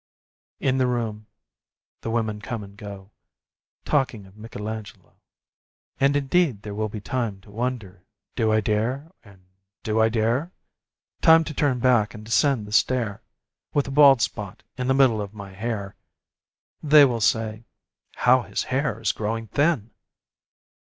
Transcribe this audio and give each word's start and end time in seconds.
In 0.59 0.79
the 0.79 0.87
room 0.87 1.27
the 2.01 2.09
women 2.09 2.41
come 2.41 2.63
and 2.63 2.75
go 2.75 3.11
Talking 3.85 4.25
of 4.25 4.35
Michelangelo. 4.35 5.17
And 5.99 6.15
indeed 6.15 6.63
there 6.63 6.73
will 6.73 6.89
be 6.89 6.99
time 6.99 7.39
To 7.41 7.51
wonder, 7.51 8.03
"Do 8.35 8.51
I 8.51 8.61
dare?" 8.61 9.11
and, 9.23 9.45
"Do 9.83 9.99
I 10.01 10.09
dare?" 10.09 10.53
Time 11.21 11.43
to 11.43 11.53
turn 11.53 11.77
back 11.77 12.15
and 12.15 12.25
descend 12.25 12.65
the 12.65 12.71
stair, 12.71 13.21
With 13.75 13.87
a 13.87 13.91
bald 13.91 14.23
spot 14.23 14.63
in 14.75 14.87
the 14.87 14.95
middle 14.95 15.21
of 15.21 15.35
my 15.35 15.51
hair 15.53 15.95
(They 16.81 17.05
will 17.05 17.21
say: 17.21 17.65
"How 18.15 18.41
his 18.41 18.63
hair 18.63 18.99
is 18.99 19.11
growing 19.11 19.49
thin!") 19.49 19.91